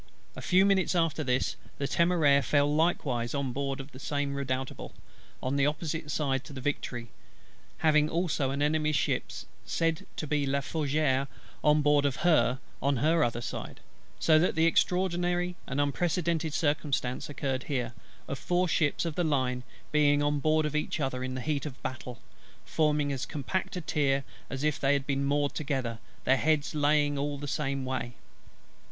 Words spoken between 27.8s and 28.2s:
way.